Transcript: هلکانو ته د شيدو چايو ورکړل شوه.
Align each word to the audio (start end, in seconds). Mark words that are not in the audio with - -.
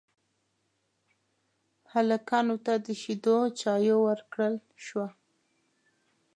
هلکانو 1.93 2.55
ته 2.65 2.73
د 2.85 2.87
شيدو 3.01 3.37
چايو 3.59 3.97
ورکړل 4.07 4.55
شوه. 4.85 5.07